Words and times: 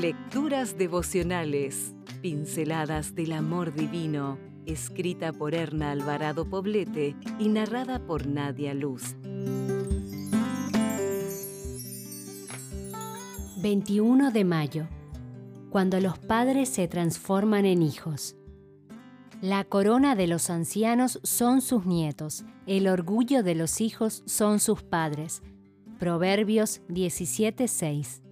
Lecturas 0.00 0.78
devocionales, 0.78 1.94
pinceladas 2.22 3.14
del 3.14 3.32
amor 3.32 3.74
divino, 3.74 4.38
escrita 4.64 5.30
por 5.30 5.54
Erna 5.54 5.90
Alvarado 5.90 6.48
Poblete 6.48 7.14
y 7.38 7.50
narrada 7.50 7.98
por 8.06 8.26
Nadia 8.26 8.72
Luz. 8.72 9.14
21 13.58 14.30
de 14.30 14.44
mayo, 14.44 14.88
cuando 15.68 16.00
los 16.00 16.18
padres 16.18 16.70
se 16.70 16.88
transforman 16.88 17.66
en 17.66 17.82
hijos. 17.82 18.36
La 19.42 19.64
corona 19.64 20.16
de 20.16 20.28
los 20.28 20.48
ancianos 20.48 21.20
son 21.24 21.60
sus 21.60 21.84
nietos, 21.84 22.46
el 22.66 22.88
orgullo 22.88 23.42
de 23.42 23.54
los 23.54 23.82
hijos 23.82 24.22
son 24.24 24.60
sus 24.60 24.82
padres. 24.82 25.42
Proverbios 25.98 26.80
17:6 26.88 28.22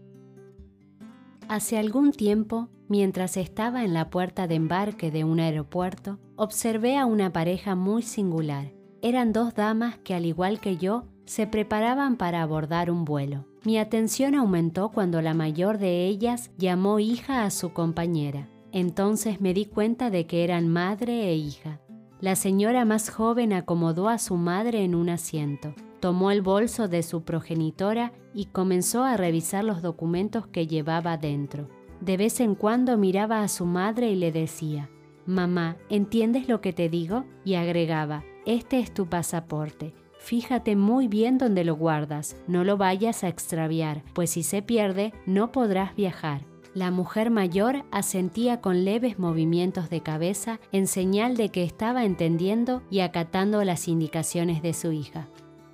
Hace 1.49 1.79
algún 1.79 2.13
tiempo, 2.13 2.69
mientras 2.89 3.39
estaba 3.39 3.83
en 3.83 3.95
la 3.95 4.11
puerta 4.11 4.47
de 4.47 4.55
embarque 4.55 5.11
de 5.11 5.25
un 5.25 5.41
aeropuerto, 5.41 6.19
observé 6.37 6.99
a 6.99 7.07
una 7.07 7.33
pareja 7.33 7.75
muy 7.75 8.03
singular. 8.03 8.73
Eran 9.01 9.33
dos 9.33 9.55
damas 9.55 9.97
que, 10.05 10.13
al 10.13 10.27
igual 10.27 10.61
que 10.61 10.77
yo, 10.77 11.05
se 11.25 11.47
preparaban 11.47 12.17
para 12.17 12.43
abordar 12.43 12.91
un 12.91 13.07
vuelo. 13.07 13.47
Mi 13.65 13.79
atención 13.79 14.35
aumentó 14.35 14.91
cuando 14.91 15.23
la 15.23 15.33
mayor 15.33 15.79
de 15.79 16.07
ellas 16.07 16.51
llamó 16.59 16.99
hija 16.99 17.45
a 17.45 17.51
su 17.51 17.73
compañera. 17.73 18.51
Entonces 18.71 19.41
me 19.41 19.55
di 19.55 19.65
cuenta 19.65 20.11
de 20.11 20.27
que 20.27 20.45
eran 20.45 20.69
madre 20.69 21.29
e 21.29 21.35
hija. 21.35 21.81
La 22.21 22.35
señora 22.35 22.85
más 22.85 23.11
joven 23.11 23.53
acomodó 23.53 24.09
a 24.09 24.19
su 24.19 24.37
madre 24.37 24.83
en 24.83 24.97
un 24.97 25.09
asiento, 25.09 25.73
tomó 26.01 26.33
el 26.33 26.43
bolso 26.43 26.89
de 26.89 27.05
su 27.05 27.23
progenitora 27.23 28.13
y 28.35 28.47
comenzó 28.47 29.05
a 29.05 29.17
revisar 29.17 29.63
los 29.63 29.83
documentos 29.83 30.49
que 30.49 30.67
llevaba 30.67 31.17
dentro. 31.17 31.69
De 32.01 32.17
vez 32.17 32.41
en 32.41 32.57
cuando 32.57 32.99
miraba 32.99 33.43
a 33.43 33.49
su 33.49 33.67
madre 33.67 34.11
y 34.11 34.17
le 34.17 34.33
decía, 34.33 34.91
Mamá, 35.27 35.77
¿entiendes 35.91 36.49
lo 36.49 36.61
que 36.61 36.73
te 36.73 36.89
digo? 36.89 37.25
Y 37.45 37.55
agregaba, 37.55 38.25
Este 38.47 38.81
es 38.81 38.93
tu 38.93 39.07
pasaporte. 39.07 39.95
Fíjate 40.19 40.75
muy 40.75 41.07
bien 41.07 41.39
dónde 41.39 41.63
lo 41.63 41.77
guardas, 41.77 42.37
no 42.49 42.65
lo 42.65 42.77
vayas 42.77 43.23
a 43.23 43.29
extraviar, 43.29 44.03
pues 44.13 44.31
si 44.31 44.43
se 44.43 44.63
pierde 44.63 45.13
no 45.25 45.53
podrás 45.53 45.95
viajar. 45.95 46.45
La 46.75 46.91
mujer 46.91 47.31
mayor 47.31 47.85
asentía 47.91 48.61
con 48.61 48.85
leves 48.85 49.19
movimientos 49.19 49.91
de 49.91 50.03
cabeza 50.03 50.61
en 50.71 50.87
señal 50.87 51.37
de 51.37 51.49
que 51.49 51.65
estaba 51.65 52.05
entendiendo 52.05 52.83
y 52.91 53.01
acatando 53.01 53.65
las 53.65 53.89
indicaciones 53.89 54.63
de 54.63 54.75
su 54.75 54.93
hija. 54.93 55.29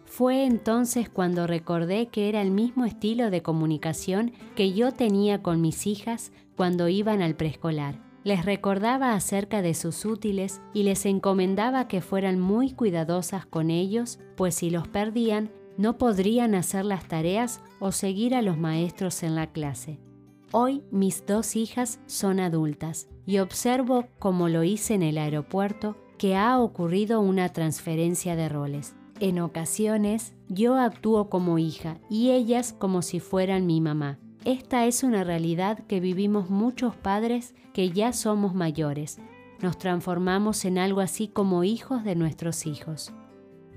Fue 0.04 0.44
entonces 0.44 1.08
cuando 1.08 1.48
recordé 1.48 2.06
que 2.06 2.28
era 2.28 2.40
el 2.40 2.52
mismo 2.52 2.84
estilo 2.84 3.30
de 3.30 3.42
comunicación 3.42 4.32
que 4.54 4.72
yo 4.72 4.92
tenía 4.92 5.42
con 5.42 5.60
mis 5.60 5.88
hijas 5.88 6.30
cuando 6.56 6.88
iban 6.88 7.20
al 7.20 7.34
preescolar. 7.34 7.98
Les 8.22 8.44
recordaba 8.44 9.14
acerca 9.14 9.60
de 9.60 9.74
sus 9.74 10.04
útiles 10.04 10.62
y 10.72 10.84
les 10.84 11.04
encomendaba 11.04 11.88
que 11.88 12.00
fueran 12.00 12.38
muy 12.38 12.70
cuidadosas 12.72 13.44
con 13.44 13.70
ellos, 13.70 14.20
pues 14.36 14.54
si 14.54 14.70
los 14.70 14.86
perdían, 14.86 15.50
no 15.76 15.98
podrían 15.98 16.54
hacer 16.54 16.84
las 16.84 17.06
tareas 17.08 17.60
o 17.80 17.90
seguir 17.90 18.34
a 18.34 18.42
los 18.42 18.56
maestros 18.56 19.22
en 19.24 19.34
la 19.34 19.48
clase. 19.48 19.98
Hoy 20.52 20.82
mis 20.90 21.26
dos 21.26 21.56
hijas 21.56 22.00
son 22.06 22.40
adultas 22.40 23.08
y 23.26 23.38
observo, 23.38 24.06
como 24.18 24.48
lo 24.48 24.62
hice 24.62 24.94
en 24.94 25.02
el 25.02 25.18
aeropuerto, 25.18 25.96
que 26.18 26.36
ha 26.36 26.58
ocurrido 26.60 27.20
una 27.20 27.48
transferencia 27.50 28.36
de 28.36 28.48
roles. 28.48 28.94
En 29.20 29.40
ocasiones 29.40 30.34
yo 30.48 30.76
actúo 30.76 31.28
como 31.28 31.58
hija 31.58 31.98
y 32.10 32.30
ellas 32.30 32.72
como 32.72 33.02
si 33.02 33.20
fueran 33.20 33.66
mi 33.66 33.80
mamá. 33.80 34.18
Esta 34.44 34.86
es 34.86 35.02
una 35.02 35.24
realidad 35.24 35.78
que 35.86 36.00
vivimos 36.00 36.50
muchos 36.50 36.96
padres 36.96 37.54
que 37.72 37.90
ya 37.90 38.12
somos 38.12 38.54
mayores. 38.54 39.18
Nos 39.60 39.78
transformamos 39.78 40.64
en 40.64 40.78
algo 40.78 41.00
así 41.00 41.28
como 41.28 41.64
hijos 41.64 42.04
de 42.04 42.14
nuestros 42.14 42.66
hijos. 42.66 43.12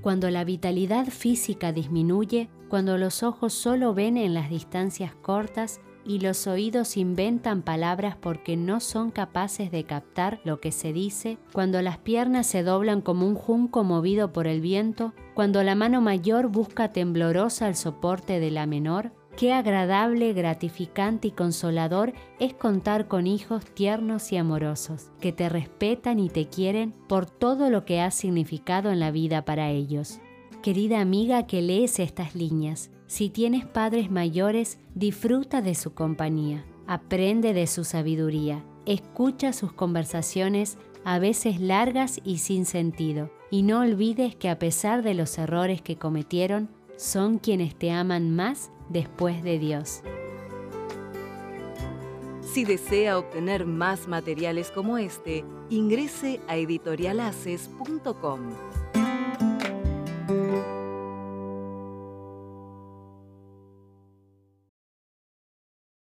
Cuando 0.01 0.29
la 0.29 0.43
vitalidad 0.43 1.07
física 1.07 1.71
disminuye, 1.71 2.49
cuando 2.69 2.97
los 2.97 3.23
ojos 3.23 3.53
solo 3.53 3.93
ven 3.93 4.17
en 4.17 4.33
las 4.33 4.49
distancias 4.49 5.15
cortas 5.15 5.79
y 6.07 6.19
los 6.19 6.47
oídos 6.47 6.95
inventan 6.95 7.61
palabras 7.61 8.15
porque 8.15 8.55
no 8.55 8.79
son 8.79 9.11
capaces 9.11 9.69
de 9.71 9.83
captar 9.83 10.39
lo 10.45 10.61
que 10.61 10.71
se 10.71 10.93
dice, 10.93 11.37
cuando 11.51 11.81
las 11.81 11.97
piernas 11.97 12.47
se 12.47 12.63
doblan 12.63 13.01
como 13.01 13.27
un 13.27 13.35
junco 13.35 13.83
movido 13.83 14.31
por 14.31 14.47
el 14.47 14.61
viento, 14.61 15.13
cuando 15.33 15.61
la 15.63 15.75
mano 15.75 15.99
mayor 16.01 16.47
busca 16.47 16.93
temblorosa 16.93 17.67
el 17.67 17.75
soporte 17.75 18.39
de 18.39 18.51
la 18.51 18.65
menor, 18.65 19.11
qué 19.35 19.51
agradable, 19.51 20.31
gratificante 20.31 21.27
y 21.27 21.31
consolador 21.31 22.13
es 22.39 22.53
contar 22.53 23.07
con 23.07 23.27
hijos 23.27 23.65
tiernos 23.65 24.31
y 24.31 24.37
amorosos, 24.37 25.11
que 25.19 25.33
te 25.33 25.49
respetan 25.49 26.19
y 26.19 26.29
te 26.29 26.47
quieren 26.47 26.93
por 27.07 27.25
todo 27.29 27.69
lo 27.69 27.83
que 27.83 27.99
has 27.99 28.15
significado 28.15 28.91
en 28.91 29.01
la 29.01 29.11
vida 29.11 29.43
para 29.43 29.69
ellos. 29.71 30.19
Querida 30.63 31.01
amiga 31.01 31.45
que 31.45 31.61
lees 31.61 31.99
estas 31.99 32.33
líneas, 32.33 32.89
si 33.07 33.29
tienes 33.29 33.65
padres 33.65 34.11
mayores, 34.11 34.77
disfruta 34.93 35.61
de 35.61 35.75
su 35.75 35.93
compañía, 35.93 36.65
aprende 36.87 37.53
de 37.53 37.65
su 37.65 37.83
sabiduría, 37.83 38.63
escucha 38.85 39.53
sus 39.53 39.73
conversaciones 39.73 40.77
a 41.05 41.19
veces 41.19 41.61
largas 41.61 42.19
y 42.25 42.39
sin 42.39 42.65
sentido, 42.65 43.31
y 43.49 43.63
no 43.63 43.79
olvides 43.79 44.35
que 44.35 44.49
a 44.49 44.59
pesar 44.59 45.03
de 45.03 45.13
los 45.13 45.37
errores 45.37 45.81
que 45.81 45.95
cometieron, 45.95 46.69
son 46.97 47.37
quienes 47.37 47.75
te 47.75 47.91
aman 47.91 48.35
más 48.35 48.71
después 48.89 49.41
de 49.41 49.57
Dios. 49.57 50.01
Si 52.41 52.65
desea 52.65 53.17
obtener 53.17 53.65
más 53.65 54.07
materiales 54.07 54.71
como 54.71 54.97
este, 54.97 55.45
ingrese 55.69 56.41
a 56.47 56.57
editorialaces.com. 56.57 58.86